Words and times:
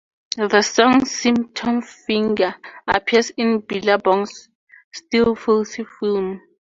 The 0.35 0.63
song 0.63 1.05
"Symptom 1.05 1.83
Finger" 1.83 2.55
appears 2.87 3.29
in 3.37 3.59
Billabong's 3.59 4.49
'Still 4.91 5.35
Filthy' 5.35 5.85
film. 5.99 6.41